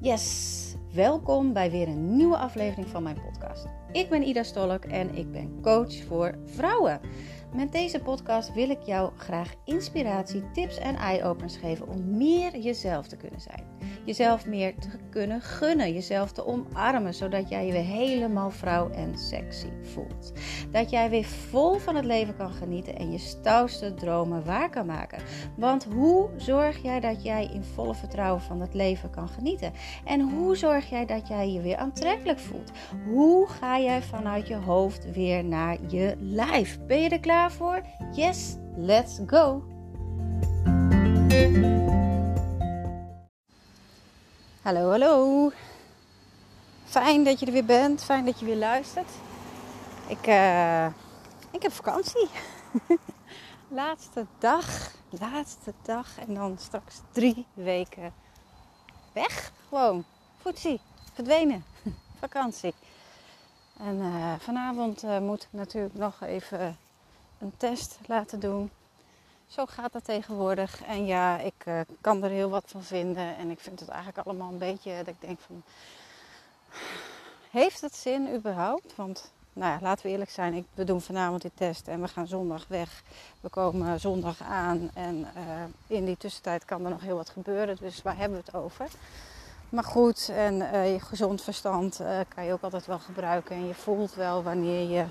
Yes, 0.00 0.74
welkom 0.94 1.52
bij 1.52 1.70
weer 1.70 1.88
een 1.88 2.16
nieuwe 2.16 2.36
aflevering 2.36 2.88
van 2.88 3.02
mijn 3.02 3.20
podcast. 3.20 3.66
Ik 3.92 4.08
ben 4.08 4.22
Ida 4.22 4.42
Stolk 4.42 4.84
en 4.84 5.14
ik 5.14 5.32
ben 5.32 5.60
coach 5.62 5.94
voor 6.04 6.38
vrouwen. 6.44 7.00
Met 7.54 7.72
deze 7.72 8.00
podcast 8.00 8.52
wil 8.52 8.70
ik 8.70 8.82
jou 8.82 9.12
graag 9.16 9.54
inspiratie, 9.64 10.50
tips 10.50 10.78
en 10.78 10.96
eye-openers 10.96 11.56
geven 11.56 11.88
om 11.88 12.16
meer 12.16 12.58
jezelf 12.58 13.06
te 13.06 13.16
kunnen 13.16 13.40
zijn. 13.40 13.64
Jezelf 14.04 14.46
meer 14.46 14.74
te 14.78 14.88
kunnen 15.10 15.40
gunnen, 15.40 15.92
jezelf 15.92 16.32
te 16.32 16.46
omarmen, 16.46 17.14
zodat 17.14 17.48
jij 17.48 17.66
je 17.66 17.72
weer 17.72 17.82
helemaal 17.82 18.50
vrouw 18.50 18.90
en 18.90 19.18
sexy 19.18 19.68
voelt. 19.82 20.32
Dat 20.70 20.90
jij 20.90 21.10
weer 21.10 21.24
vol 21.24 21.74
van 21.74 21.94
het 21.94 22.04
leven 22.04 22.36
kan 22.36 22.50
genieten 22.50 22.96
en 22.96 23.12
je 23.12 23.18
stoutste 23.18 23.94
dromen 23.94 24.44
waar 24.44 24.70
kan 24.70 24.86
maken. 24.86 25.22
Want 25.56 25.84
hoe 25.84 26.28
zorg 26.36 26.82
jij 26.82 27.00
dat 27.00 27.22
jij 27.22 27.50
in 27.52 27.64
volle 27.64 27.94
vertrouwen 27.94 28.42
van 28.42 28.60
het 28.60 28.74
leven 28.74 29.10
kan 29.10 29.28
genieten? 29.28 29.72
En 30.04 30.20
hoe 30.20 30.56
zorg 30.56 30.90
jij 30.90 31.06
dat 31.06 31.28
jij 31.28 31.52
je 31.52 31.60
weer 31.60 31.76
aantrekkelijk 31.76 32.38
voelt? 32.38 32.70
Hoe 33.06 33.48
ga 33.48 33.78
jij 33.80 34.02
vanuit 34.02 34.48
je 34.48 34.56
hoofd 34.56 35.12
weer 35.12 35.44
naar 35.44 35.76
je 35.86 36.16
lijf? 36.18 36.78
Ben 36.86 37.00
je 37.00 37.08
er 37.08 37.20
klaar 37.20 37.37
voor? 37.46 37.82
Yes, 38.12 38.56
let's 38.76 39.20
go! 39.26 39.62
Hallo, 44.62 44.90
hallo. 44.90 45.50
Fijn 46.84 47.24
dat 47.24 47.40
je 47.40 47.46
er 47.46 47.52
weer 47.52 47.64
bent. 47.64 48.04
Fijn 48.04 48.24
dat 48.24 48.38
je 48.38 48.44
weer 48.44 48.56
luistert. 48.56 49.08
Ik, 50.06 50.26
uh, 50.26 50.86
ik 51.50 51.62
heb 51.62 51.72
vakantie. 51.72 52.28
laatste 53.68 54.26
dag. 54.38 54.90
Laatste 55.10 55.72
dag. 55.82 56.18
En 56.18 56.34
dan 56.34 56.58
straks 56.58 57.00
drie 57.12 57.46
weken 57.54 58.12
weg. 59.12 59.52
Gewoon. 59.68 60.04
Voetzie. 60.36 60.80
Verdwenen. 61.14 61.64
vakantie. 62.20 62.74
En 63.78 63.96
uh, 63.96 64.32
vanavond 64.38 65.04
uh, 65.04 65.18
moet 65.18 65.48
natuurlijk 65.50 65.94
nog 65.94 66.22
even 66.22 66.76
een 67.38 67.52
test 67.56 67.98
laten 68.06 68.40
doen. 68.40 68.70
Zo 69.46 69.66
gaat 69.66 69.92
dat 69.92 70.04
tegenwoordig. 70.04 70.82
En 70.84 71.06
ja, 71.06 71.38
ik 71.38 71.64
uh, 71.64 71.80
kan 72.00 72.22
er 72.22 72.30
heel 72.30 72.50
wat 72.50 72.64
van 72.66 72.82
vinden. 72.82 73.36
En 73.36 73.50
ik 73.50 73.60
vind 73.60 73.80
het 73.80 73.88
eigenlijk 73.88 74.26
allemaal 74.26 74.52
een 74.52 74.58
beetje 74.58 74.96
dat 74.96 75.06
ik 75.06 75.20
denk 75.20 75.38
van... 75.40 75.62
Heeft 77.50 77.80
het 77.80 77.96
zin 77.96 78.34
überhaupt? 78.34 78.96
Want, 78.96 79.32
nou 79.52 79.72
ja, 79.72 79.78
laten 79.80 80.06
we 80.06 80.12
eerlijk 80.12 80.30
zijn. 80.30 80.54
Ik, 80.54 80.64
we 80.74 80.84
doen 80.84 81.00
vanavond 81.00 81.42
die 81.42 81.50
test 81.54 81.88
en 81.88 82.00
we 82.00 82.08
gaan 82.08 82.26
zondag 82.26 82.64
weg. 82.68 83.02
We 83.40 83.48
komen 83.48 84.00
zondag 84.00 84.42
aan. 84.42 84.90
En 84.94 85.16
uh, 85.18 85.96
in 85.96 86.04
die 86.04 86.16
tussentijd 86.16 86.64
kan 86.64 86.84
er 86.84 86.90
nog 86.90 87.00
heel 87.00 87.16
wat 87.16 87.28
gebeuren. 87.28 87.76
Dus 87.80 88.02
waar 88.02 88.16
hebben 88.16 88.38
we 88.38 88.44
het 88.46 88.54
over? 88.54 88.88
Maar 89.68 89.84
goed, 89.84 90.28
en 90.28 90.54
uh, 90.54 90.92
je 90.92 91.00
gezond 91.00 91.42
verstand 91.42 92.00
kan 92.34 92.44
je 92.44 92.52
ook 92.52 92.62
altijd 92.62 92.86
wel 92.86 92.98
gebruiken. 92.98 93.56
En 93.56 93.66
je 93.66 93.74
voelt 93.74 94.14
wel 94.14 94.42
wanneer 94.42 94.90
je 94.90 95.04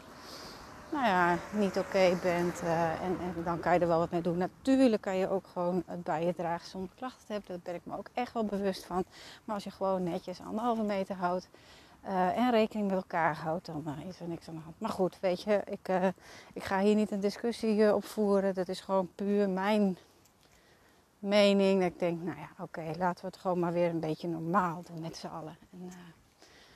nou 0.92 1.06
ja, 1.06 1.38
niet 1.52 1.78
oké 1.78 2.18
bent. 2.22 2.62
Uh, 2.64 3.02
en, 3.02 3.18
en, 3.20 3.44
dan 3.44 3.60
kan 3.60 3.74
je 3.74 3.80
er 3.80 3.88
wel 3.88 4.00
wat 4.00 4.12
mee 4.12 4.22
doen. 4.22 4.38
Natuurlijk 4.38 5.02
kan 5.02 5.18
je 5.18 5.30
ook 5.30 5.48
gewoon 5.48 5.84
het 5.86 6.04
bij 6.04 6.26
je 6.26 6.36
dragen 6.36 6.70
zonder 6.70 6.90
klachten 6.96 7.26
hebben. 7.28 7.48
Daar 7.48 7.60
ben 7.64 7.76
ik 7.76 7.82
me 7.84 7.98
ook 7.98 8.10
echt 8.14 8.34
wel 8.34 8.46
bewust 8.46 8.86
van. 8.86 9.04
Maar 9.46 9.56
als 9.56 9.64
je 9.64 9.72
gewoon 9.72 10.04
netjes 10.04 10.42
anderhalve 10.42 10.84
meter 10.84 11.16
houdt. 11.16 11.50
Uh, 12.06 12.38
en 12.38 12.52
rekening 12.52 12.88
met 12.88 12.98
elkaar 12.98 13.36
houdt, 13.36 13.66
dan 13.66 13.84
uh, 13.86 14.06
is 14.08 14.20
er 14.20 14.28
niks 14.28 14.48
aan 14.48 14.56
de 14.56 14.62
hand. 14.62 14.80
Maar 14.80 14.90
goed, 14.90 15.20
weet 15.20 15.42
je, 15.42 15.62
ik, 15.66 15.90
ik 16.54 16.64
ga 16.64 16.80
hier 16.80 16.96
niet 16.96 17.12
een 17.12 17.20
discussie 17.20 17.96
opvoeren. 17.96 18.54
Dat 18.54 18.68
is 18.68 18.80
gewoon 18.80 19.10
puur 19.16 19.50
mijn 19.50 19.98
mening. 21.20 21.84
Ik 21.84 22.00
denk, 22.00 22.22
nou 22.22 22.38
ja, 22.38 22.64
oké, 22.64 22.82
laten 22.98 23.22
we 23.22 23.28
het 23.28 23.38
gewoon 23.38 23.60
maar 23.60 23.74
weer 23.74 23.90
een 23.90 24.00
beetje 24.00 24.28
normaal 24.28 24.84
doen 24.84 25.02
met 25.02 25.18
z'n 25.18 25.28
allen. 25.28 25.58
En 25.72 25.92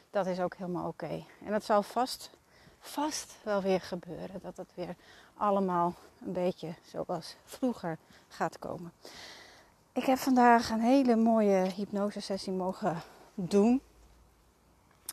dat 0.09 0.25
is 0.25 0.39
ook 0.39 0.55
helemaal 0.55 0.87
oké. 0.87 1.25
En 1.45 1.51
dat 1.51 1.63
zal 1.63 1.83
vast 1.83 2.29
vast 2.81 3.35
wel 3.43 3.61
weer 3.61 3.81
gebeuren. 3.81 4.39
Dat 4.41 4.57
het 4.57 4.71
weer 4.75 4.95
allemaal 5.37 5.93
een 6.25 6.33
beetje 6.33 6.73
zoals 6.81 7.35
vroeger 7.45 7.97
gaat 8.27 8.59
komen. 8.59 8.91
Ik 9.93 10.03
heb 10.05 10.17
vandaag 10.17 10.69
een 10.69 10.81
hele 10.81 11.15
mooie 11.15 11.71
hypnosesessie 11.75 12.53
mogen 12.53 13.01
doen. 13.33 13.81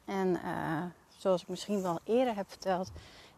En 0.04 0.28
uh, 0.28 0.82
zoals 1.16 1.42
ik 1.42 1.48
misschien 1.48 1.82
wel 1.82 2.00
eerder 2.04 2.34
heb 2.34 2.48
verteld, 2.48 2.90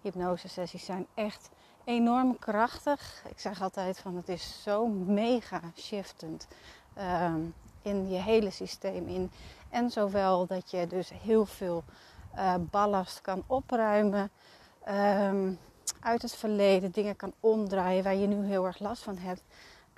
hypnosesessies 0.02 0.84
zijn 0.84 1.06
echt 1.14 1.48
enorm 1.84 2.38
krachtig. 2.38 3.22
Ik 3.28 3.38
zeg 3.38 3.62
altijd 3.62 3.98
van 3.98 4.16
het 4.16 4.28
is 4.28 4.62
zo 4.62 4.86
mega 4.86 5.60
shiftend 5.76 6.46
um, 6.98 7.54
in 7.82 8.10
je 8.10 8.18
hele 8.18 8.50
systeem 8.50 9.08
in. 9.08 9.30
En 9.68 9.90
zowel 9.90 10.46
dat 10.46 10.70
je 10.70 10.86
dus 10.86 11.10
heel 11.22 11.46
veel 11.46 11.84
uh, 12.36 12.54
ballast 12.70 13.20
kan 13.20 13.44
opruimen. 13.46 14.30
Um, 14.88 15.58
uit 16.00 16.22
het 16.22 16.34
verleden 16.34 16.90
dingen 16.90 17.16
kan 17.16 17.32
omdraaien 17.40 18.04
waar 18.04 18.14
je 18.14 18.26
nu 18.26 18.44
heel 18.46 18.66
erg 18.66 18.78
last 18.78 19.02
van 19.02 19.16
hebt. 19.18 19.42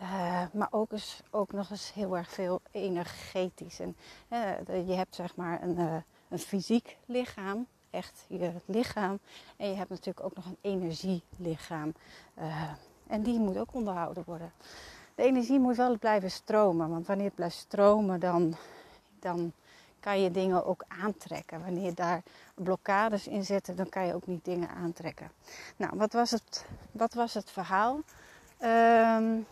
Uh, 0.00 0.42
maar 0.52 0.68
ook, 0.70 0.92
eens, 0.92 1.22
ook 1.30 1.52
nog 1.52 1.70
eens 1.70 1.92
heel 1.92 2.16
erg 2.16 2.30
veel 2.30 2.60
energetisch. 2.70 3.80
En, 3.80 3.96
uh, 4.28 4.88
je 4.88 4.94
hebt 4.94 5.14
zeg 5.14 5.36
maar 5.36 5.62
een, 5.62 6.04
een 6.28 6.38
fysiek 6.38 6.96
lichaam, 7.06 7.66
echt 7.90 8.24
je 8.28 8.52
lichaam. 8.64 9.18
En 9.56 9.68
je 9.68 9.74
hebt 9.74 9.90
natuurlijk 9.90 10.26
ook 10.26 10.34
nog 10.34 10.44
een 10.44 10.58
energielichaam. 10.60 11.94
en 13.06 13.22
die 13.22 13.38
moet 13.38 13.58
ook 13.58 13.74
onderhouden 13.74 14.22
worden. 14.26 14.52
De 15.14 15.22
energie 15.22 15.58
moet 15.58 15.76
wel 15.76 15.98
blijven 15.98 16.30
stromen. 16.30 16.90
Want 16.90 17.06
wanneer 17.06 17.26
het 17.26 17.34
blijft 17.34 17.56
stromen, 17.56 18.20
dan, 18.20 18.56
dan 19.18 19.52
kan 20.02 20.22
je 20.22 20.30
dingen 20.30 20.64
ook 20.64 20.84
aantrekken. 21.02 21.62
Wanneer 21.64 21.94
daar 21.94 22.22
blokkades 22.54 23.26
in 23.26 23.44
zitten, 23.44 23.76
dan 23.76 23.88
kan 23.88 24.06
je 24.06 24.14
ook 24.14 24.26
niet 24.26 24.44
dingen 24.44 24.68
aantrekken. 24.68 25.30
Nou, 25.76 25.92
wat 25.96 26.12
was 26.12 26.30
het, 26.30 26.64
wat 26.90 27.14
was 27.14 27.34
het 27.34 27.50
verhaal? 27.50 28.00
Um, 28.60 29.46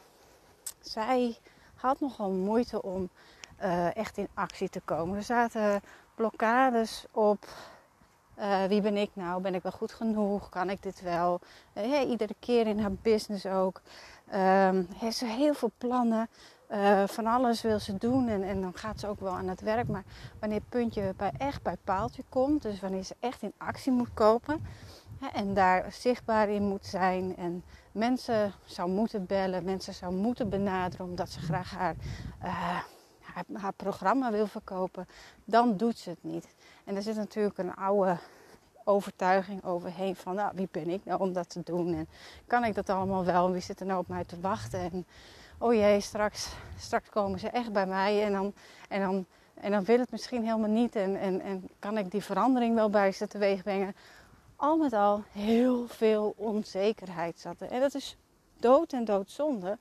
zij 0.80 1.36
had 1.74 2.00
nogal 2.00 2.30
moeite 2.30 2.82
om 2.82 3.08
uh, 3.62 3.96
echt 3.96 4.16
in 4.16 4.28
actie 4.34 4.68
te 4.68 4.80
komen. 4.80 5.16
Er 5.16 5.22
zaten 5.22 5.82
blokkades 6.14 7.04
op. 7.10 7.48
Uh, 8.38 8.64
wie 8.64 8.80
ben 8.80 8.96
ik 8.96 9.10
nou? 9.12 9.42
Ben 9.42 9.54
ik 9.54 9.62
wel 9.62 9.72
goed 9.72 9.92
genoeg? 9.92 10.48
Kan 10.48 10.70
ik 10.70 10.82
dit 10.82 11.00
wel? 11.00 11.40
Hey, 11.72 12.06
iedere 12.06 12.34
keer 12.38 12.66
in 12.66 12.78
haar 12.78 12.92
business 12.92 13.46
ook. 13.46 13.80
Um, 14.34 14.88
heeft 14.96 15.16
ze 15.16 15.26
heel 15.26 15.54
veel 15.54 15.70
plannen. 15.78 16.28
Uh, 16.72 17.02
van 17.06 17.26
alles 17.26 17.62
wil 17.62 17.78
ze 17.78 17.98
doen 17.98 18.28
en, 18.28 18.42
en, 18.42 18.60
dan 18.60 18.74
gaat 18.74 19.00
ze 19.00 19.06
ook 19.06 19.20
wel 19.20 19.32
aan 19.32 19.48
het 19.48 19.60
werk. 19.60 19.88
Maar 19.88 20.04
wanneer 20.38 20.60
puntje 20.68 21.14
bij, 21.16 21.32
echt 21.38 21.62
bij 21.62 21.76
paaltje 21.84 22.22
komt, 22.28 22.62
dus 22.62 22.80
wanneer 22.80 23.02
ze 23.02 23.14
echt 23.20 23.42
in 23.42 23.52
actie 23.56 23.92
moet 23.92 24.14
kopen 24.14 24.66
hè, 25.20 25.26
en 25.26 25.54
daar 25.54 25.92
zichtbaar 25.92 26.48
in 26.48 26.62
moet 26.62 26.86
zijn 26.86 27.36
en 27.36 27.64
mensen 27.92 28.52
zou 28.64 28.90
moeten 28.90 29.26
bellen, 29.26 29.64
mensen 29.64 29.94
zou 29.94 30.14
moeten 30.14 30.48
benaderen 30.48 31.06
omdat 31.06 31.30
ze 31.30 31.40
graag 31.40 31.70
haar, 31.70 31.94
haar, 32.38 32.86
haar, 33.52 33.72
programma 33.72 34.30
wil 34.30 34.46
verkopen, 34.46 35.08
dan 35.44 35.76
doet 35.76 35.98
ze 35.98 36.10
het 36.10 36.22
niet. 36.22 36.54
En 36.84 36.96
er 36.96 37.02
zit 37.02 37.16
natuurlijk 37.16 37.58
een 37.58 37.74
oude 37.74 38.16
overtuiging 38.84 39.64
overheen 39.64 40.16
van 40.16 40.34
nou, 40.34 40.52
wie 40.54 40.68
ben 40.70 40.88
ik 40.88 41.04
nou 41.04 41.20
om 41.20 41.32
dat 41.32 41.50
te 41.50 41.60
doen 41.64 41.94
en 41.94 42.08
kan 42.46 42.64
ik 42.64 42.74
dat 42.74 42.90
allemaal 42.90 43.24
wel 43.24 43.46
en 43.46 43.52
wie 43.52 43.62
zit 43.62 43.80
er 43.80 43.86
nou 43.86 44.00
op 44.00 44.08
mij 44.08 44.24
te 44.24 44.40
wachten. 44.40 44.80
En, 44.80 45.06
oh 45.60 45.74
jee, 45.74 46.00
straks, 46.00 46.48
straks 46.78 47.08
komen 47.08 47.38
ze 47.38 47.48
echt 47.48 47.72
bij 47.72 47.86
mij 47.86 48.24
en 48.24 48.32
dan, 48.32 48.52
en 48.88 49.00
dan, 49.00 49.26
en 49.54 49.70
dan 49.70 49.84
wil 49.84 49.98
het 49.98 50.10
misschien 50.10 50.44
helemaal 50.44 50.70
niet. 50.70 50.96
En, 50.96 51.16
en, 51.16 51.40
en 51.40 51.68
kan 51.78 51.98
ik 51.98 52.10
die 52.10 52.22
verandering 52.22 52.74
wel 52.74 52.90
bij 52.90 53.12
ze 53.12 53.26
teweeg 53.26 53.62
brengen. 53.62 53.94
Al 54.56 54.76
met 54.76 54.92
al 54.92 55.22
heel 55.32 55.88
veel 55.88 56.34
onzekerheid 56.36 57.40
zat 57.40 57.60
er. 57.60 57.70
En 57.70 57.80
dat 57.80 57.94
is 57.94 58.16
dood 58.56 58.92
en 58.92 59.04
doodzonde. 59.04 59.78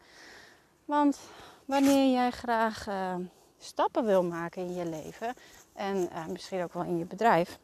Want 0.85 1.19
wanneer 1.65 2.11
jij 2.11 2.31
graag 2.31 2.87
uh, 2.87 3.15
stappen 3.57 4.05
wil 4.05 4.23
maken 4.23 4.61
in 4.61 4.73
je 4.73 4.85
leven 4.85 5.33
en 5.73 5.97
uh, 5.97 6.25
misschien 6.25 6.63
ook 6.63 6.73
wel 6.73 6.83
in 6.83 6.97
je 6.97 7.05
bedrijf, 7.05 7.59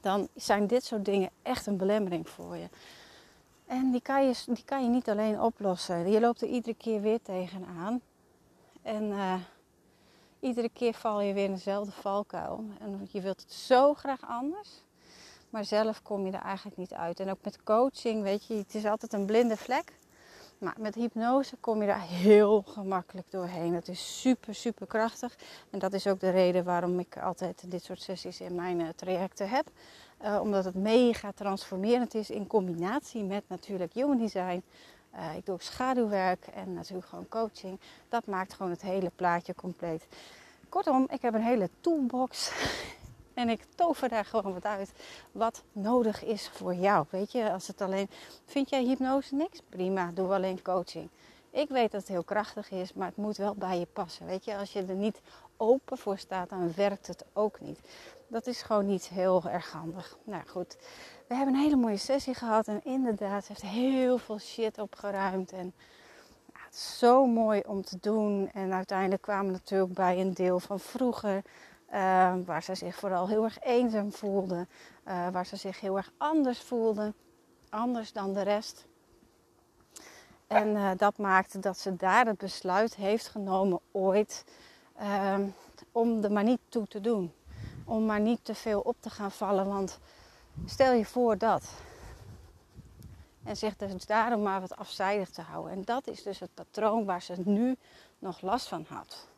dan 0.00 0.28
zijn 0.34 0.66
dit 0.66 0.84
soort 0.84 1.04
dingen 1.04 1.30
echt 1.42 1.66
een 1.66 1.76
belemmering 1.76 2.28
voor 2.28 2.56
je. 2.56 2.68
En 3.72 3.90
die 3.90 4.02
kan, 4.02 4.26
je, 4.26 4.34
die 4.46 4.64
kan 4.64 4.82
je 4.82 4.88
niet 4.88 5.08
alleen 5.08 5.40
oplossen. 5.40 6.10
Je 6.10 6.20
loopt 6.20 6.42
er 6.42 6.48
iedere 6.48 6.74
keer 6.74 7.00
weer 7.00 7.22
tegenaan. 7.22 8.00
En 8.82 9.02
uh, 9.02 9.34
iedere 10.40 10.68
keer 10.68 10.94
val 10.94 11.20
je 11.20 11.32
weer 11.32 11.44
in 11.44 11.52
dezelfde 11.52 11.92
valkuil. 11.92 12.64
En 12.80 13.08
je 13.10 13.20
wilt 13.20 13.40
het 13.40 13.52
zo 13.52 13.94
graag 13.94 14.20
anders. 14.28 14.82
Maar 15.50 15.64
zelf 15.64 16.02
kom 16.02 16.26
je 16.26 16.32
er 16.32 16.42
eigenlijk 16.42 16.76
niet 16.76 16.92
uit. 16.92 17.20
En 17.20 17.30
ook 17.30 17.38
met 17.42 17.62
coaching, 17.62 18.22
weet 18.22 18.46
je, 18.46 18.54
het 18.54 18.74
is 18.74 18.84
altijd 18.84 19.12
een 19.12 19.26
blinde 19.26 19.56
vlek. 19.56 19.92
Maar 20.58 20.76
met 20.78 20.94
hypnose 20.94 21.56
kom 21.56 21.80
je 21.80 21.86
daar 21.86 22.06
heel 22.06 22.62
gemakkelijk 22.62 23.30
doorheen. 23.30 23.74
Het 23.74 23.88
is 23.88 24.20
super, 24.20 24.54
super 24.54 24.86
krachtig. 24.86 25.36
En 25.70 25.78
dat 25.78 25.92
is 25.92 26.06
ook 26.06 26.20
de 26.20 26.30
reden 26.30 26.64
waarom 26.64 26.98
ik 26.98 27.18
altijd 27.18 27.70
dit 27.70 27.84
soort 27.84 28.02
sessies 28.02 28.40
in 28.40 28.54
mijn 28.54 28.80
uh, 28.80 28.88
trajecten 28.96 29.48
heb. 29.48 29.70
Uh, 30.24 30.40
omdat 30.40 30.64
het 30.64 30.74
mega 30.74 31.32
transformerend 31.34 32.14
is 32.14 32.30
in 32.30 32.46
combinatie 32.46 33.24
met 33.24 33.42
natuurlijk 33.46 33.92
human 33.92 34.18
design. 34.18 34.62
Uh, 35.14 35.36
ik 35.36 35.46
doe 35.46 35.54
ook 35.54 35.62
schaduwwerk 35.62 36.46
en 36.54 36.74
natuurlijk 36.74 37.08
gewoon 37.08 37.28
coaching. 37.28 37.80
Dat 38.08 38.26
maakt 38.26 38.54
gewoon 38.54 38.70
het 38.72 38.82
hele 38.82 39.10
plaatje 39.16 39.54
compleet. 39.54 40.06
Kortom, 40.68 41.06
ik 41.10 41.22
heb 41.22 41.34
een 41.34 41.42
hele 41.42 41.70
toolbox. 41.80 42.50
En 43.34 43.48
ik 43.48 43.64
tover 43.74 44.08
daar 44.08 44.24
gewoon 44.24 44.52
wat 44.52 44.64
uit 44.64 44.92
wat 45.32 45.62
nodig 45.72 46.24
is 46.24 46.48
voor 46.48 46.74
jou. 46.74 47.06
Weet 47.10 47.32
je, 47.32 47.52
als 47.52 47.66
het 47.66 47.80
alleen. 47.80 48.08
Vind 48.44 48.70
jij 48.70 48.82
hypnose 48.82 49.34
niks? 49.34 49.60
Prima, 49.68 50.10
doe 50.14 50.32
alleen 50.32 50.62
coaching. 50.62 51.08
Ik 51.50 51.68
weet 51.68 51.90
dat 51.90 52.00
het 52.00 52.10
heel 52.10 52.22
krachtig 52.22 52.70
is, 52.70 52.92
maar 52.92 53.06
het 53.06 53.16
moet 53.16 53.36
wel 53.36 53.54
bij 53.54 53.78
je 53.78 53.86
passen. 53.92 54.26
Weet 54.26 54.44
je, 54.44 54.56
als 54.56 54.72
je 54.72 54.84
er 54.84 54.94
niet 54.94 55.20
open 55.56 55.98
voor 55.98 56.18
staat, 56.18 56.48
dan 56.48 56.72
werkt 56.76 57.06
het 57.06 57.24
ook 57.32 57.60
niet. 57.60 57.78
Dat 58.32 58.46
is 58.46 58.62
gewoon 58.62 58.86
niet 58.86 59.08
heel 59.08 59.42
erg 59.44 59.72
handig. 59.72 60.18
Nou 60.24 60.42
goed, 60.46 60.76
we 61.28 61.34
hebben 61.34 61.54
een 61.54 61.60
hele 61.60 61.76
mooie 61.76 61.96
sessie 61.96 62.34
gehad. 62.34 62.68
En 62.68 62.84
inderdaad, 62.84 63.44
ze 63.44 63.52
heeft 63.52 63.74
heel 63.74 64.18
veel 64.18 64.38
shit 64.38 64.78
opgeruimd. 64.78 65.52
En 65.52 65.74
het 66.52 66.74
is 66.74 66.98
zo 66.98 67.26
mooi 67.26 67.62
om 67.66 67.82
te 67.82 67.98
doen. 68.00 68.50
En 68.52 68.72
uiteindelijk 68.72 69.22
kwamen 69.22 69.46
we 69.46 69.52
natuurlijk 69.52 69.94
bij 69.94 70.20
een 70.20 70.34
deel 70.34 70.60
van 70.60 70.80
vroeger. 70.80 71.42
Uh, 71.94 72.34
waar 72.44 72.62
ze 72.62 72.74
zich 72.74 72.96
vooral 72.96 73.28
heel 73.28 73.44
erg 73.44 73.60
eenzaam 73.60 74.12
voelde. 74.12 74.66
Uh, 75.08 75.28
waar 75.28 75.46
ze 75.46 75.56
zich 75.56 75.80
heel 75.80 75.96
erg 75.96 76.12
anders 76.16 76.60
voelde. 76.60 77.14
Anders 77.68 78.12
dan 78.12 78.32
de 78.32 78.42
rest. 78.42 78.86
En 80.46 80.68
uh, 80.68 80.90
dat 80.96 81.18
maakte 81.18 81.58
dat 81.58 81.78
ze 81.78 81.96
daar 81.96 82.26
het 82.26 82.38
besluit 82.38 82.94
heeft 82.94 83.28
genomen 83.28 83.80
ooit 83.90 84.44
om 85.92 86.24
er 86.24 86.32
maar 86.32 86.44
niet 86.44 86.60
toe 86.68 86.86
te 86.86 87.00
doen. 87.00 87.32
Om 87.92 88.06
maar 88.06 88.20
niet 88.20 88.44
te 88.44 88.54
veel 88.54 88.80
op 88.80 88.96
te 89.00 89.10
gaan 89.10 89.30
vallen. 89.30 89.66
Want 89.66 89.98
stel 90.66 90.92
je 90.92 91.04
voor 91.04 91.38
dat. 91.38 91.70
En 93.44 93.56
zich 93.56 93.76
dus 93.76 94.06
daarom 94.06 94.42
maar 94.42 94.60
wat 94.60 94.76
afzijdig 94.76 95.30
te 95.30 95.42
houden. 95.42 95.72
En 95.72 95.82
dat 95.84 96.06
is 96.06 96.22
dus 96.22 96.38
het 96.38 96.54
patroon 96.54 97.04
waar 97.04 97.22
ze 97.22 97.34
nu 97.44 97.76
nog 98.18 98.40
last 98.40 98.68
van 98.68 98.86
had. 98.88 99.28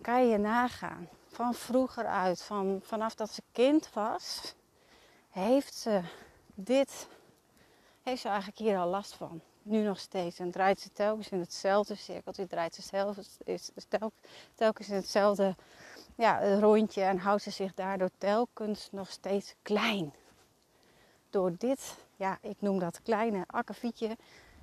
Kan 0.00 0.28
je 0.28 0.38
nagaan. 0.38 1.08
Van 1.28 1.54
vroeger 1.54 2.06
uit, 2.06 2.42
van, 2.42 2.80
vanaf 2.82 3.14
dat 3.14 3.30
ze 3.30 3.42
kind 3.52 3.92
was, 3.92 4.54
heeft 5.30 5.74
ze 5.74 6.00
dit, 6.54 7.08
heeft 8.02 8.20
ze 8.20 8.28
eigenlijk 8.28 8.58
hier 8.58 8.78
al 8.78 8.88
last 8.88 9.14
van 9.14 9.40
nu 9.62 9.82
nog 9.82 9.98
steeds. 9.98 10.38
En 10.38 10.50
draait 10.50 10.80
ze 10.80 10.92
telkens 10.92 11.28
in 11.28 11.40
hetzelfde 11.40 11.94
cirkeltje. 11.94 12.46
Draait 12.46 12.74
ze 12.74 13.24
is, 13.44 13.70
telkens 14.54 14.88
in 14.88 14.94
hetzelfde 14.94 15.56
ja, 16.14 16.58
rondje. 16.58 17.02
En 17.02 17.18
houdt 17.18 17.42
ze 17.42 17.50
zich 17.50 17.74
daardoor 17.74 18.10
telkens 18.18 18.88
nog 18.90 19.10
steeds 19.10 19.54
klein. 19.62 20.12
Door 21.30 21.52
dit, 21.58 21.96
ja, 22.16 22.38
ik 22.40 22.56
noem 22.58 22.78
dat 22.78 23.02
kleine 23.02 23.44
akkefietje. 23.46 24.16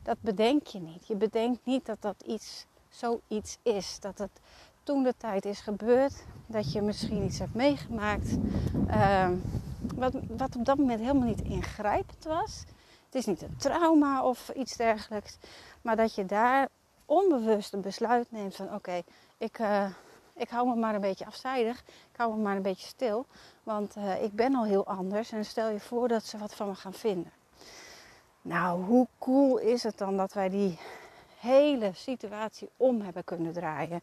Dat 0.03 0.17
bedenk 0.21 0.67
je 0.67 0.79
niet. 0.79 1.07
Je 1.07 1.15
bedenkt 1.15 1.65
niet 1.65 1.85
dat 1.85 2.01
dat 2.01 2.23
iets, 2.25 2.65
zoiets 2.89 3.57
is. 3.61 3.99
Dat 3.99 4.17
het 4.17 4.39
toen 4.83 5.03
de 5.03 5.13
tijd 5.17 5.45
is 5.45 5.59
gebeurd. 5.59 6.23
Dat 6.45 6.73
je 6.73 6.81
misschien 6.81 7.23
iets 7.23 7.39
hebt 7.39 7.53
meegemaakt. 7.53 8.37
Uh, 8.87 9.29
wat, 9.95 10.13
wat 10.27 10.55
op 10.55 10.65
dat 10.65 10.77
moment 10.77 10.99
helemaal 10.99 11.27
niet 11.27 11.41
ingrijpend 11.41 12.23
was. 12.23 12.63
Het 13.05 13.15
is 13.15 13.25
niet 13.25 13.41
een 13.41 13.55
trauma 13.57 14.23
of 14.23 14.49
iets 14.49 14.77
dergelijks. 14.77 15.37
Maar 15.81 15.95
dat 15.95 16.15
je 16.15 16.25
daar 16.25 16.69
onbewust 17.05 17.73
een 17.73 17.81
besluit 17.81 18.31
neemt 18.31 18.55
van 18.55 18.73
oké, 18.73 19.01
ik, 19.37 19.59
uh, 19.59 19.85
ik 20.39 20.49
hou 20.49 20.67
me 20.67 20.75
maar 20.75 20.95
een 20.95 21.01
beetje 21.01 21.25
afzijdig. 21.25 21.79
Ik 22.11 22.17
hou 22.17 22.35
me 22.35 22.41
maar 22.41 22.55
een 22.55 22.61
beetje 22.61 22.87
stil. 22.87 23.25
Want 23.63 23.97
uh, 23.97 24.23
ik 24.23 24.33
ben 24.33 24.55
al 24.55 24.65
heel 24.65 24.85
anders. 24.85 25.31
En 25.31 25.45
stel 25.45 25.69
je 25.69 25.79
voor 25.79 26.07
dat 26.07 26.25
ze 26.25 26.37
wat 26.37 26.55
van 26.55 26.67
me 26.67 26.75
gaan 26.75 26.93
vinden. 26.93 27.31
Nou, 28.41 28.83
hoe 28.83 29.07
cool 29.19 29.57
is 29.57 29.83
het 29.83 29.97
dan 29.97 30.17
dat 30.17 30.33
wij 30.33 30.49
die 30.49 30.79
hele 31.39 31.91
situatie 31.93 32.69
om 32.77 33.01
hebben 33.01 33.23
kunnen 33.23 33.53
draaien? 33.53 34.01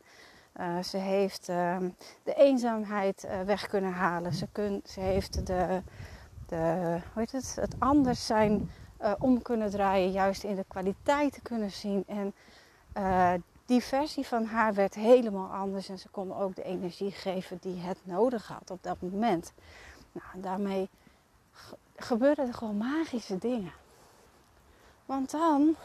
Uh, 0.61 0.83
ze 0.83 0.97
heeft 0.97 1.49
uh, 1.49 1.77
de 2.23 2.35
eenzaamheid 2.35 3.25
uh, 3.25 3.41
weg 3.41 3.67
kunnen 3.67 3.93
halen. 3.93 4.33
Ze, 4.33 4.49
kun, 4.53 4.83
ze 4.85 5.01
heeft 5.01 5.47
de, 5.47 5.83
de, 6.47 6.99
hoe 7.13 7.23
heet 7.23 7.33
het, 7.33 7.57
het 7.61 7.75
anders 7.79 8.27
zijn 8.27 8.71
om 9.19 9.43
kunnen 9.43 9.71
draaien, 9.71 10.11
juist 10.11 10.45
in 10.45 10.55
de 10.55 10.65
kwaliteit 10.69 11.41
kunnen 11.43 11.71
zien. 11.71 12.05
En 12.07 12.35
die 13.67 13.83
versie 13.83 14.27
van 14.27 14.45
haar 14.45 14.75
werd 14.75 14.95
helemaal 14.95 15.51
anders 15.51 15.89
en 15.89 15.99
ze 15.99 16.09
kon 16.09 16.35
ook 16.35 16.55
de 16.55 16.63
energie 16.63 17.11
geven 17.11 17.59
die 17.61 17.81
het 17.81 17.99
nodig 18.03 18.49
had 18.49 18.71
op 18.71 18.83
dat 18.83 19.01
moment. 19.01 19.53
Nou, 20.13 20.41
daarmee 20.43 20.89
gebeurden 21.97 22.47
er 22.47 22.55
gewoon 22.55 22.77
magische 22.77 23.39
dingen. 23.39 23.73
Want 25.07 25.31
dan 25.31 25.77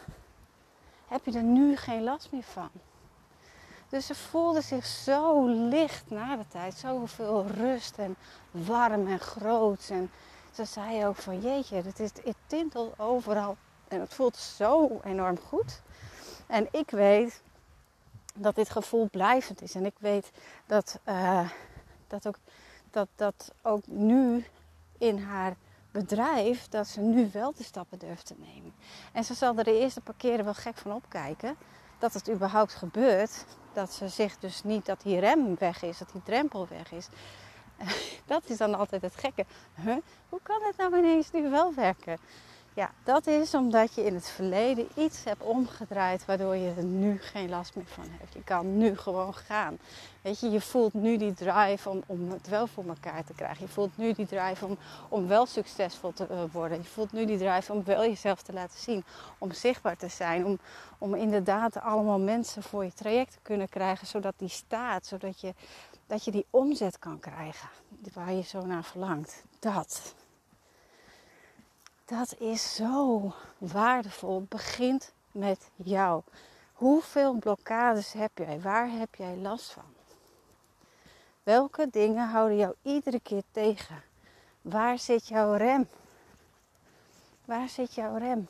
heb 1.07 1.25
je 1.25 1.31
er 1.31 1.44
nu 1.44 1.75
geen 1.75 2.04
last 2.04 2.31
meer 2.31 2.44
van. 2.44 2.69
Dus 3.89 4.06
ze 4.06 4.16
voelde 4.16 4.62
zich 4.62 4.86
zo 4.86 5.48
licht 5.48 6.10
na 6.10 6.36
de 6.36 6.48
tijd, 6.48 6.74
zoveel 6.74 7.45
rust 7.45 7.98
en 7.98 8.16
warm 8.51 9.07
en 9.07 9.19
groot. 9.19 9.88
En 9.89 10.12
ze 10.51 10.66
zei 10.66 11.06
ook 11.06 11.16
van 11.16 11.42
jeetje, 11.42 11.75
het, 11.75 12.00
is, 12.00 12.12
het 12.24 12.36
tintelt 12.48 13.00
overal 13.00 13.57
en 13.88 14.00
het 14.00 14.13
voelt 14.13 14.36
zo 14.38 15.00
enorm 15.04 15.38
goed. 15.39 15.81
En 16.48 16.68
ik 16.72 16.89
weet 16.89 17.42
dat 18.33 18.56
dit 18.56 18.69
gevoel 18.69 19.10
blijvend 19.10 19.62
is. 19.62 19.75
En 19.75 19.86
ik 19.86 19.95
weet 20.00 20.31
dat, 20.66 21.00
uh, 21.07 21.50
dat, 22.07 22.28
ook, 22.28 22.38
dat, 22.92 23.07
dat 23.16 23.51
ook 23.62 23.88
nu 23.88 24.45
in 24.98 25.18
haar 25.18 25.56
bedrijf, 25.92 26.68
dat 26.69 26.88
ze 26.88 27.01
nu 27.01 27.30
wel 27.33 27.54
de 27.54 27.63
stappen 27.63 28.00
durft 28.00 28.25
te 28.25 28.36
nemen. 28.38 28.74
En 29.13 29.24
ze 29.24 29.33
zal 29.33 29.57
er 29.57 29.63
de 29.63 29.80
eerste 29.80 30.01
paar 30.01 30.16
keren 30.18 30.45
wel 30.45 30.54
gek 30.54 30.78
van 30.78 30.94
opkijken 30.94 31.56
dat 32.00 32.13
het 32.13 32.30
überhaupt 32.30 32.74
gebeurt. 32.74 33.45
Dat 33.74 33.94
ze 33.94 34.07
zich 34.07 34.38
dus 34.38 34.63
niet, 34.63 34.86
dat 34.86 35.01
die 35.01 35.19
rem 35.19 35.56
weg 35.57 35.81
is, 35.84 35.98
dat 35.98 36.12
die 36.12 36.24
drempel 36.24 36.68
weg 36.68 36.92
is. 36.92 37.07
dat 38.25 38.50
is 38.50 38.57
dan 38.57 38.75
altijd 38.75 39.01
het 39.01 39.16
gekke. 39.16 39.45
Huh? 39.75 39.98
Hoe 40.30 40.39
kan 40.44 40.62
het 40.63 40.77
nou 40.77 40.98
ineens 40.98 41.31
nu 41.31 41.50
wel 41.50 41.74
werken? 41.74 42.18
Ja, 42.73 42.91
dat 43.03 43.27
is 43.27 43.53
omdat 43.53 43.94
je 43.94 44.06
in 44.06 44.13
het 44.13 44.29
verleden 44.29 44.88
iets 44.95 45.23
hebt 45.23 45.41
omgedraaid 45.41 46.25
waardoor 46.25 46.56
je 46.56 46.73
er 46.77 46.83
nu 46.83 47.19
geen 47.21 47.50
last 47.50 47.75
meer 47.75 47.85
van 47.85 48.06
hebt. 48.09 48.33
Je 48.33 48.44
kan 48.44 48.77
nu 48.77 48.97
gewoon 48.97 49.33
gaan. 49.33 49.79
Weet 50.21 50.39
je, 50.39 50.50
je 50.50 50.62
voelt 50.62 50.94
nu 50.94 51.18
die 51.18 51.33
drive 51.33 51.89
om, 51.89 52.03
om 52.06 52.31
het 52.31 52.47
wel 52.47 52.68
voor 52.68 52.85
elkaar 52.88 53.23
te 53.23 53.33
krijgen. 53.33 53.65
Je 53.65 53.71
voelt 53.71 53.97
nu 53.97 54.13
die 54.13 54.25
drive 54.25 54.65
om, 54.65 54.77
om 55.09 55.27
wel 55.27 55.45
succesvol 55.45 56.13
te 56.13 56.27
uh, 56.31 56.41
worden. 56.51 56.77
Je 56.77 56.83
voelt 56.83 57.12
nu 57.12 57.25
die 57.25 57.38
drive 57.38 57.73
om 57.73 57.83
wel 57.83 58.01
jezelf 58.01 58.41
te 58.41 58.53
laten 58.53 58.79
zien. 58.79 59.03
Om 59.38 59.51
zichtbaar 59.51 59.97
te 59.97 60.07
zijn. 60.07 60.45
Om, 60.45 60.59
om 60.97 61.15
inderdaad 61.15 61.81
allemaal 61.81 62.19
mensen 62.19 62.63
voor 62.63 62.83
je 62.83 62.94
traject 62.94 63.31
te 63.31 63.39
kunnen 63.41 63.69
krijgen. 63.69 64.07
Zodat 64.07 64.34
die 64.38 64.50
staat. 64.50 65.05
Zodat 65.05 65.41
je 65.41 65.53
dat 66.07 66.25
je 66.25 66.31
die 66.31 66.46
omzet 66.50 67.00
kan 67.00 67.19
krijgen 67.19 67.69
waar 68.13 68.34
je 68.34 68.41
zo 68.43 68.65
naar 68.65 68.84
verlangt. 68.84 69.43
Dat. 69.60 70.13
Dat 72.12 72.36
is 72.39 72.75
zo 72.75 73.34
waardevol. 73.58 74.39
Het 74.39 74.50
begint 74.50 75.13
met 75.32 75.70
jou. 75.75 76.22
Hoeveel 76.74 77.34
blokkades 77.34 78.13
heb 78.13 78.32
jij? 78.36 78.62
Waar 78.62 78.89
heb 78.89 79.15
jij 79.15 79.36
last 79.36 79.72
van? 79.72 79.84
Welke 81.44 81.88
dingen 81.91 82.27
houden 82.27 82.58
jou 82.58 82.74
iedere 82.82 83.20
keer 83.20 83.44
tegen? 83.51 84.03
Waar 84.62 85.00
zit 85.00 85.27
jouw 85.27 85.53
rem? 85.53 85.88
Waar 87.46 87.70
zit 87.70 87.94
jouw 87.94 88.18
rem? 88.18 88.48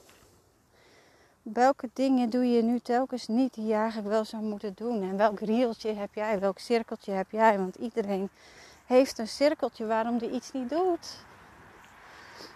welke 1.42 1.90
dingen 1.94 2.30
doe 2.30 2.46
je 2.46 2.62
nu 2.62 2.80
telkens 2.80 3.28
niet 3.28 3.54
die 3.54 3.66
je 3.66 3.74
eigenlijk 3.74 4.08
wel 4.08 4.26
zou 4.26 4.44
moeten 4.44 4.74
doen? 4.76 5.02
En 5.02 5.18
welk 5.18 5.40
rieltje 5.40 5.94
heb 5.94 6.14
jij? 6.14 6.40
Welk 6.40 6.60
cirkeltje 6.60 7.12
heb 7.12 7.32
jij? 7.32 7.58
Want 7.58 7.76
iedereen 7.76 8.30
heeft 8.86 9.18
een 9.18 9.28
cirkeltje 9.28 9.86
waarom 9.86 10.18
die 10.18 10.32
iets 10.32 10.52
niet 10.52 10.70
doet. 10.70 11.30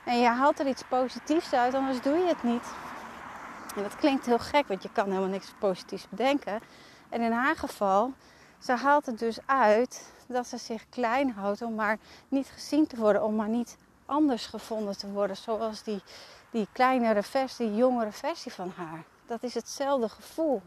En 0.05 0.19
je 0.19 0.27
haalt 0.27 0.59
er 0.59 0.67
iets 0.67 0.83
positiefs 0.83 1.53
uit, 1.53 1.73
anders 1.73 2.01
doe 2.01 2.17
je 2.17 2.27
het 2.27 2.43
niet. 2.43 2.67
En 3.75 3.83
dat 3.83 3.95
klinkt 3.95 4.25
heel 4.25 4.39
gek, 4.39 4.67
want 4.67 4.83
je 4.83 4.91
kan 4.91 5.05
helemaal 5.05 5.29
niks 5.29 5.53
positiefs 5.59 6.09
bedenken. 6.09 6.59
En 7.09 7.21
in 7.21 7.31
haar 7.31 7.55
geval, 7.55 8.13
ze 8.59 8.71
haalt 8.71 9.05
het 9.05 9.19
dus 9.19 9.37
uit 9.45 10.13
dat 10.27 10.47
ze 10.47 10.57
zich 10.57 10.89
klein 10.89 11.31
houdt 11.31 11.61
om 11.61 11.75
maar 11.75 11.97
niet 12.27 12.47
gezien 12.47 12.87
te 12.87 12.95
worden, 12.95 13.23
om 13.23 13.35
maar 13.35 13.49
niet 13.49 13.77
anders 14.05 14.45
gevonden 14.45 14.97
te 14.97 15.11
worden. 15.11 15.37
Zoals 15.37 15.83
die 15.83 16.01
die 16.55 16.67
kleinere 16.71 17.23
versie, 17.23 17.67
die 17.67 17.75
jongere 17.75 18.11
versie 18.11 18.51
van 18.51 18.73
haar. 18.75 19.03
Dat 19.25 19.43
is 19.43 19.53
hetzelfde 19.53 20.09
gevoel. 20.09 20.61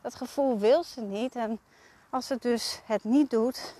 Dat 0.00 0.14
gevoel 0.14 0.58
wil 0.58 0.84
ze 0.84 1.00
niet. 1.00 1.36
En 1.36 1.58
als 2.10 2.26
ze 2.26 2.36
dus 2.40 2.80
het 2.84 3.04
niet 3.04 3.30
doet, 3.30 3.74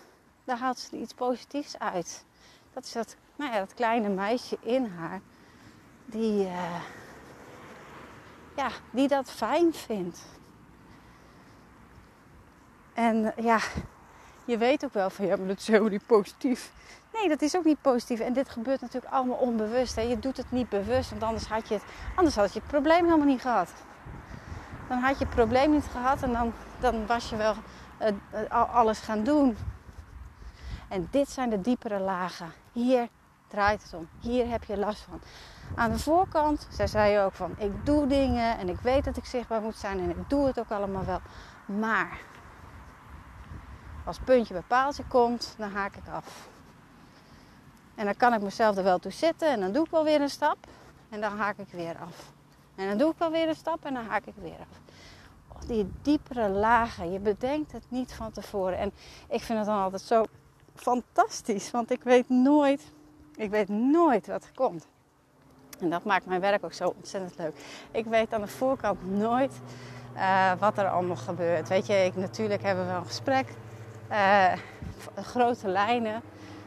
dan 0.44 0.56
haalt 0.56 0.78
ze 0.78 0.96
er 0.96 1.02
iets 1.02 1.14
positiefs 1.14 1.78
uit. 1.78 2.24
Dat 2.72 2.84
is 2.84 2.92
dat, 2.92 3.16
nou 3.36 3.52
ja, 3.52 3.58
dat 3.58 3.74
kleine 3.74 4.08
meisje 4.08 4.56
in 4.60 4.86
haar. 4.86 5.20
Die, 6.04 6.44
uh, 6.44 6.82
ja, 8.56 8.68
die 8.90 9.08
dat 9.08 9.30
fijn 9.30 9.74
vindt. 9.74 10.24
En 12.92 13.32
ja, 13.36 13.58
je 14.44 14.58
weet 14.58 14.84
ook 14.84 14.92
wel 14.92 15.10
van 15.10 15.26
ja, 15.26 15.36
maar 15.36 15.46
dat 15.46 15.58
is 15.58 15.66
helemaal 15.66 15.90
niet 15.90 16.06
positief. 16.06 16.72
Nee, 17.12 17.28
dat 17.28 17.42
is 17.42 17.56
ook 17.56 17.64
niet 17.64 17.80
positief. 17.80 18.20
En 18.20 18.32
dit 18.32 18.48
gebeurt 18.48 18.80
natuurlijk 18.80 19.12
allemaal 19.12 19.36
onbewust. 19.36 19.96
Hè. 19.96 20.02
Je 20.02 20.18
doet 20.18 20.36
het 20.36 20.50
niet 20.50 20.68
bewust, 20.68 21.10
want 21.10 21.22
anders 21.22 21.46
had 21.46 21.68
je 21.68 21.74
het, 21.74 21.82
anders 22.16 22.36
had 22.36 22.52
je 22.52 22.58
het 22.58 22.68
probleem 22.68 23.04
helemaal 23.04 23.26
niet 23.26 23.40
gehad. 23.40 23.72
dan 24.88 24.98
had 24.98 25.18
je 25.18 25.24
het 25.24 25.34
probleem 25.34 25.70
niet 25.70 25.86
gehad 25.90 26.22
en 26.22 26.32
dan, 26.32 26.52
dan 26.80 27.06
was 27.06 27.30
je 27.30 27.36
wel 27.36 27.54
uh, 28.00 28.74
alles 28.74 28.98
gaan 28.98 29.24
doen. 29.24 29.56
En 30.88 31.08
dit 31.10 31.30
zijn 31.30 31.50
de 31.50 31.60
diepere 31.60 31.98
lagen. 31.98 32.52
Hier 32.72 33.08
draait 33.52 33.82
het 33.82 33.94
om. 33.94 34.08
Hier 34.20 34.48
heb 34.48 34.64
je 34.64 34.76
last 34.76 35.00
van. 35.00 35.20
Aan 35.74 35.90
de 35.90 35.98
voorkant, 35.98 36.66
zij 36.70 36.86
zei 36.86 37.18
ook 37.18 37.32
van 37.32 37.54
ik 37.58 37.86
doe 37.86 38.06
dingen 38.06 38.58
en 38.58 38.68
ik 38.68 38.80
weet 38.80 39.04
dat 39.04 39.16
ik 39.16 39.24
zichtbaar 39.24 39.60
moet 39.60 39.76
zijn 39.76 40.00
en 40.00 40.10
ik 40.10 40.30
doe 40.30 40.46
het 40.46 40.58
ook 40.58 40.70
allemaal 40.70 41.04
wel. 41.04 41.20
Maar 41.66 42.20
als 44.04 44.18
puntje 44.18 44.54
bij 44.54 44.62
paaltje 44.62 45.04
komt, 45.08 45.54
dan 45.58 45.70
haak 45.70 45.96
ik 45.96 46.08
af. 46.12 46.48
En 47.94 48.04
dan 48.04 48.16
kan 48.16 48.34
ik 48.34 48.42
mezelf 48.42 48.76
er 48.76 48.84
wel 48.84 48.98
toe 48.98 49.12
zitten 49.12 49.48
en 49.48 49.60
dan 49.60 49.72
doe 49.72 49.84
ik 49.84 49.90
wel 49.90 50.04
weer 50.04 50.20
een 50.20 50.30
stap 50.30 50.56
en 51.08 51.20
dan 51.20 51.38
haak 51.38 51.58
ik 51.58 51.68
weer 51.70 51.96
af. 51.98 52.32
En 52.74 52.88
dan 52.88 52.98
doe 52.98 53.10
ik 53.10 53.18
wel 53.18 53.30
weer 53.30 53.48
een 53.48 53.54
stap 53.54 53.84
en 53.84 53.94
dan 53.94 54.04
haak 54.06 54.24
ik 54.24 54.34
weer 54.36 54.58
af. 54.60 54.80
Oh, 55.48 55.68
die 55.68 55.92
diepere 56.02 56.48
lagen, 56.48 57.12
je 57.12 57.18
bedenkt 57.18 57.72
het 57.72 57.84
niet 57.88 58.12
van 58.12 58.32
tevoren. 58.32 58.78
En 58.78 58.92
ik 59.28 59.40
vind 59.42 59.58
het 59.58 59.66
dan 59.66 59.78
altijd 59.78 60.02
zo 60.02 60.24
fantastisch, 60.74 61.70
want 61.70 61.90
ik 61.90 62.02
weet 62.02 62.28
nooit, 62.28 62.92
ik 63.36 63.50
weet 63.50 63.68
nooit 63.68 64.26
wat 64.26 64.44
er 64.44 64.50
komt. 64.54 64.86
En 65.80 65.90
dat 65.90 66.04
maakt 66.04 66.26
mijn 66.26 66.40
werk 66.40 66.64
ook 66.64 66.72
zo 66.72 66.94
ontzettend 66.96 67.38
leuk. 67.38 67.54
Ik 67.90 68.04
weet 68.04 68.32
aan 68.32 68.40
de 68.40 68.48
voorkant 68.48 69.10
nooit 69.16 69.60
uh, 70.16 70.52
wat 70.58 70.78
er 70.78 70.88
allemaal 70.88 71.16
gebeurt. 71.16 71.68
Weet 71.68 71.86
je, 71.86 72.04
ik, 72.04 72.16
natuurlijk 72.16 72.62
hebben 72.62 72.86
we 72.86 72.92
een 72.92 73.06
gesprek, 73.06 73.48
uh, 74.10 74.52
grote 75.16 75.68
lijnen, 75.68 76.22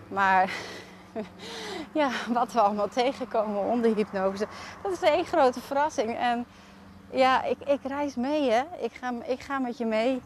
maar 0.08 0.52
ja, 1.92 2.10
wat 2.34 2.52
we 2.52 2.62
allemaal 2.62 2.90
tegenkomen 2.90 3.64
onder 3.64 3.96
hypnose, 3.96 4.48
dat 4.82 4.92
is 4.92 5.02
één 5.02 5.26
grote 5.26 5.62
verrassing. 5.62 6.18
En 6.18 6.46
ja, 7.12 7.44
ik, 7.44 7.58
ik 7.60 7.80
reis 7.84 8.16
mee, 8.16 8.52
hè. 8.52 8.64
Ik 8.80 8.92
ga, 8.94 9.14
ik 9.26 9.40
ga 9.40 9.60
met 9.60 9.78
je 9.78 9.86
mee. 9.86 10.22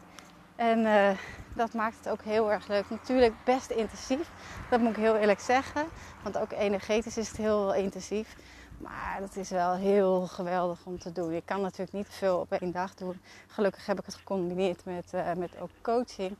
En 0.55 0.79
uh, 0.79 1.09
dat 1.59 1.73
maakt 1.73 1.97
het 1.97 2.09
ook 2.09 2.21
heel 2.21 2.51
erg 2.51 2.67
leuk. 2.67 2.89
Natuurlijk 2.89 3.33
best 3.43 3.69
intensief, 3.69 4.29
dat 4.69 4.79
moet 4.79 4.89
ik 4.89 4.95
heel 4.95 5.15
eerlijk 5.15 5.39
zeggen. 5.39 5.85
Want 6.23 6.37
ook 6.37 6.51
energetisch 6.51 7.17
is 7.17 7.27
het 7.27 7.37
heel 7.37 7.73
intensief. 7.73 8.35
Maar 8.77 9.17
dat 9.19 9.35
is 9.35 9.49
wel 9.49 9.73
heel 9.73 10.27
geweldig 10.27 10.85
om 10.85 10.99
te 10.99 11.11
doen. 11.11 11.33
Je 11.33 11.41
kan 11.45 11.61
natuurlijk 11.61 11.91
niet 11.91 12.07
veel 12.09 12.37
op 12.37 12.51
één 12.51 12.71
dag 12.71 12.95
doen. 12.95 13.21
Gelukkig 13.47 13.85
heb 13.85 13.99
ik 13.99 14.05
het 14.05 14.15
gecombineerd 14.15 14.85
met, 14.85 15.13
uh, 15.13 15.33
met 15.33 15.59
ook 15.59 15.69
coaching. 15.81 16.37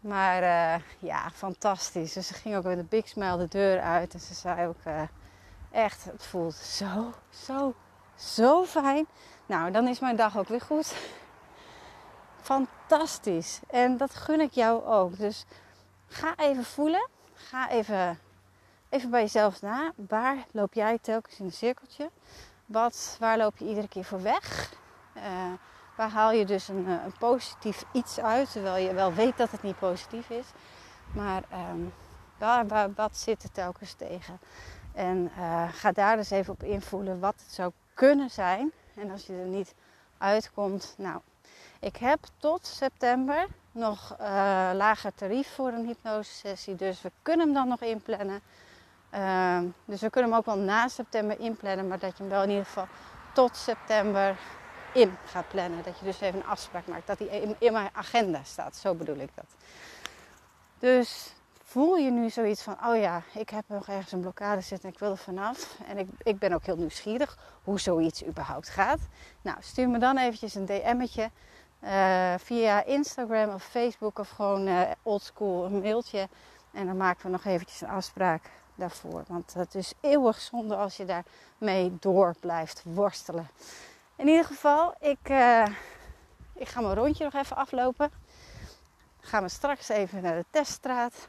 Maar 0.00 0.42
uh, 0.42 0.82
ja, 0.98 1.30
fantastisch. 1.30 2.12
Dus 2.12 2.26
ze 2.26 2.34
ging 2.34 2.56
ook 2.56 2.64
met 2.64 2.78
een 2.78 2.88
big 2.88 3.08
smile 3.08 3.36
de 3.36 3.48
deur 3.48 3.80
uit. 3.80 4.14
En 4.14 4.20
ze 4.20 4.34
zei 4.34 4.66
ook 4.66 4.84
uh, 4.86 5.02
echt, 5.70 6.04
het 6.04 6.24
voelt 6.24 6.54
zo, 6.54 7.12
zo, 7.30 7.74
zo 8.14 8.64
fijn. 8.64 9.06
Nou, 9.46 9.70
dan 9.70 9.88
is 9.88 10.00
mijn 10.00 10.16
dag 10.16 10.38
ook 10.38 10.48
weer 10.48 10.60
goed. 10.60 10.94
Fantastisch. 12.40 12.73
En 13.66 13.96
dat 13.96 14.14
gun 14.14 14.40
ik 14.40 14.52
jou 14.52 14.84
ook. 14.84 15.18
Dus 15.18 15.44
ga 16.06 16.36
even 16.36 16.64
voelen. 16.64 17.08
Ga 17.34 17.70
even, 17.70 18.18
even 18.88 19.10
bij 19.10 19.20
jezelf 19.20 19.62
na. 19.62 19.92
Waar 19.96 20.36
loop 20.50 20.74
jij 20.74 20.98
telkens 20.98 21.38
in 21.38 21.44
een 21.44 21.52
cirkeltje? 21.52 22.10
Wat, 22.66 23.16
waar 23.20 23.38
loop 23.38 23.56
je 23.56 23.68
iedere 23.68 23.88
keer 23.88 24.04
voor 24.04 24.22
weg? 24.22 24.72
Uh, 25.16 25.22
waar 25.96 26.10
haal 26.10 26.32
je 26.32 26.44
dus 26.44 26.68
een, 26.68 26.86
een, 26.86 27.18
positief 27.18 27.84
iets 27.92 28.20
uit, 28.20 28.52
terwijl 28.52 28.86
je 28.86 28.94
wel 28.94 29.12
weet 29.12 29.36
dat 29.36 29.50
het 29.50 29.62
niet 29.62 29.78
positief 29.78 30.30
is. 30.30 30.46
Maar 31.12 31.42
um, 31.70 31.92
waar, 32.38 32.92
wat 32.94 33.16
zit 33.16 33.42
er 33.42 33.52
telkens 33.52 33.92
tegen? 33.92 34.40
En 34.92 35.30
uh, 35.38 35.68
ga 35.72 35.92
daar 35.92 36.16
dus 36.16 36.30
even 36.30 36.52
op 36.52 36.62
invoelen 36.62 37.20
wat 37.20 37.34
het 37.44 37.52
zou 37.52 37.72
kunnen 37.94 38.30
zijn. 38.30 38.72
En 38.94 39.10
als 39.10 39.26
je 39.26 39.32
er 39.32 39.46
niet 39.46 39.74
uitkomt, 40.18 40.94
nou, 40.98 41.20
ik 41.84 41.96
heb 41.96 42.18
tot 42.38 42.66
september 42.66 43.46
nog 43.72 44.16
uh, 44.20 44.26
lager 44.74 45.14
tarief 45.14 45.54
voor 45.54 45.68
een 45.68 45.86
hypnosesessie. 45.86 46.74
Dus 46.74 47.02
we 47.02 47.10
kunnen 47.22 47.46
hem 47.46 47.54
dan 47.54 47.68
nog 47.68 47.80
inplannen. 47.80 48.40
Uh, 49.14 49.58
dus 49.84 50.00
we 50.00 50.10
kunnen 50.10 50.30
hem 50.30 50.38
ook 50.38 50.46
wel 50.46 50.58
na 50.58 50.88
september 50.88 51.40
inplannen. 51.40 51.88
Maar 51.88 51.98
dat 51.98 52.16
je 52.16 52.22
hem 52.22 52.32
wel 52.32 52.42
in 52.42 52.50
ieder 52.50 52.64
geval 52.64 52.86
tot 53.32 53.56
september 53.56 54.36
in 54.92 55.16
gaat 55.26 55.48
plannen. 55.48 55.82
Dat 55.82 55.98
je 55.98 56.04
dus 56.04 56.20
even 56.20 56.40
een 56.40 56.46
afspraak 56.46 56.86
maakt. 56.86 57.06
Dat 57.06 57.20
in, 57.20 57.56
in 57.58 57.72
mijn 57.72 57.90
agenda 57.92 58.40
staat. 58.42 58.76
Zo 58.76 58.94
bedoel 58.94 59.18
ik 59.18 59.30
dat. 59.34 59.54
Dus 60.78 61.32
voel 61.64 61.96
je 61.96 62.10
nu 62.10 62.30
zoiets 62.30 62.62
van, 62.62 62.76
oh 62.86 62.96
ja, 62.96 63.22
ik 63.34 63.50
heb 63.50 63.64
nog 63.66 63.88
ergens 63.88 64.12
een 64.12 64.20
blokkade 64.20 64.60
zitten 64.60 64.88
en 64.88 64.94
ik 64.94 65.00
wil 65.00 65.10
er 65.10 65.16
vanaf. 65.16 65.78
En 65.88 65.98
ik, 65.98 66.08
ik 66.22 66.38
ben 66.38 66.52
ook 66.52 66.64
heel 66.64 66.76
nieuwsgierig 66.76 67.38
hoe 67.64 67.80
zoiets 67.80 68.24
überhaupt 68.24 68.68
gaat. 68.68 69.00
Nou, 69.42 69.56
stuur 69.60 69.88
me 69.88 69.98
dan 69.98 70.18
eventjes 70.18 70.54
een 70.54 70.66
DM'tje 70.66 71.30
uh, 71.84 72.34
via 72.38 72.84
Instagram 72.84 73.54
of 73.54 73.64
Facebook 73.64 74.18
of 74.18 74.30
gewoon 74.30 74.68
uh, 74.68 74.80
oldschool 75.02 75.64
een 75.64 75.80
mailtje. 75.80 76.28
En 76.72 76.86
dan 76.86 76.96
maken 76.96 77.22
we 77.22 77.28
nog 77.28 77.44
eventjes 77.44 77.80
een 77.80 77.88
afspraak 77.88 78.50
daarvoor. 78.74 79.24
Want 79.28 79.54
het 79.54 79.74
is 79.74 79.92
eeuwig 80.00 80.40
zonde 80.40 80.76
als 80.76 80.96
je 80.96 81.04
daarmee 81.04 81.96
door 82.00 82.34
blijft 82.40 82.82
worstelen. 82.84 83.48
In 84.16 84.28
ieder 84.28 84.44
geval, 84.44 84.94
ik, 85.00 85.28
uh, 85.30 85.66
ik 86.54 86.68
ga 86.68 86.80
mijn 86.80 86.94
rondje 86.94 87.24
nog 87.24 87.34
even 87.34 87.56
aflopen. 87.56 88.10
Gaan 89.20 89.42
we 89.42 89.48
straks 89.48 89.88
even 89.88 90.22
naar 90.22 90.36
de 90.36 90.44
teststraat. 90.50 91.28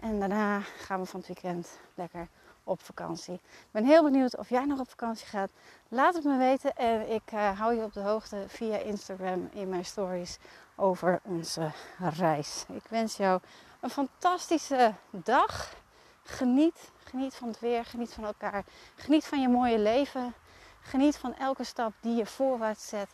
En 0.00 0.18
daarna 0.18 0.60
gaan 0.60 1.00
we 1.00 1.06
van 1.06 1.20
het 1.20 1.28
weekend 1.28 1.78
lekker 1.94 2.28
op 2.64 2.82
vakantie. 2.82 3.34
Ik 3.34 3.68
ben 3.70 3.84
heel 3.84 4.02
benieuwd 4.02 4.36
of 4.36 4.48
jij 4.48 4.64
nog 4.64 4.78
op 4.78 4.88
vakantie 4.88 5.26
gaat. 5.26 5.50
Laat 5.88 6.14
het 6.14 6.24
me 6.24 6.36
weten 6.36 6.76
en 6.76 7.10
ik 7.10 7.32
uh, 7.32 7.58
hou 7.58 7.74
je 7.74 7.82
op 7.82 7.92
de 7.92 8.00
hoogte 8.00 8.44
via 8.48 8.76
Instagram 8.76 9.48
in 9.52 9.68
mijn 9.68 9.84
stories 9.84 10.38
over 10.74 11.20
onze 11.22 11.70
reis. 11.98 12.64
Ik 12.68 12.84
wens 12.88 13.16
jou 13.16 13.40
een 13.80 13.90
fantastische 13.90 14.94
dag. 15.10 15.74
Geniet, 16.22 16.90
geniet 17.04 17.34
van 17.34 17.48
het 17.48 17.60
weer, 17.60 17.84
geniet 17.84 18.12
van 18.12 18.24
elkaar, 18.24 18.64
geniet 18.94 19.24
van 19.24 19.40
je 19.40 19.48
mooie 19.48 19.78
leven. 19.78 20.34
Geniet 20.80 21.16
van 21.16 21.34
elke 21.34 21.64
stap 21.64 21.92
die 22.00 22.16
je 22.16 22.26
voorwaarts 22.26 22.88
zet. 22.88 23.08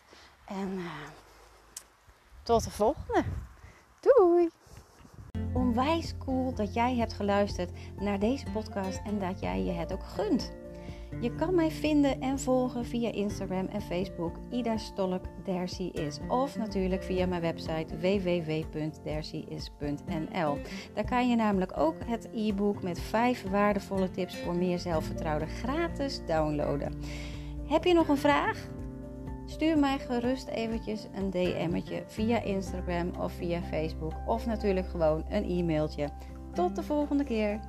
En 0.45 0.71
uh, 0.79 0.91
tot 2.43 2.63
de 2.63 2.71
volgende. 2.71 3.23
Doei! 3.99 4.51
Onwijs 5.71 6.13
cool 6.17 6.53
dat 6.53 6.73
jij 6.73 6.95
hebt 6.95 7.13
geluisterd 7.13 7.71
naar 7.99 8.19
deze 8.19 8.45
podcast 8.53 9.01
en 9.05 9.19
dat 9.19 9.39
jij 9.39 9.63
je 9.63 9.71
het 9.71 9.93
ook 9.93 10.03
gunt. 10.03 10.51
Je 11.21 11.35
kan 11.35 11.55
mij 11.55 11.71
vinden 11.71 12.21
en 12.21 12.39
volgen 12.39 12.85
via 12.85 13.11
Instagram 13.11 13.65
en 13.65 13.81
Facebook. 13.81 14.35
Ida 14.49 14.77
Stolk 14.77 15.25
is. 15.91 16.19
Of 16.27 16.57
natuurlijk 16.57 17.03
via 17.03 17.25
mijn 17.25 17.41
website 17.41 17.97
www.dercyis.nl. 17.97 20.57
Daar 20.93 21.05
kan 21.05 21.29
je 21.29 21.35
namelijk 21.35 21.77
ook 21.77 21.95
het 22.05 22.29
e-book 22.33 22.83
met 22.83 22.99
5 22.99 23.49
waardevolle 23.49 24.11
tips 24.11 24.37
voor 24.37 24.55
meer 24.55 24.79
zelfvertrouwen 24.79 25.47
gratis 25.47 26.21
downloaden. 26.25 26.93
Heb 27.67 27.83
je 27.83 27.93
nog 27.93 28.07
een 28.07 28.17
vraag? 28.17 28.69
Stuur 29.51 29.77
mij 29.77 29.99
gerust 29.99 30.47
eventjes 30.47 31.07
een 31.13 31.29
DM'tje 31.29 32.03
via 32.07 32.41
Instagram 32.41 33.11
of 33.19 33.33
via 33.33 33.61
Facebook 33.61 34.13
of 34.25 34.45
natuurlijk 34.45 34.87
gewoon 34.87 35.25
een 35.29 35.43
e-mailtje. 35.43 36.09
Tot 36.53 36.75
de 36.75 36.83
volgende 36.83 37.23
keer. 37.23 37.59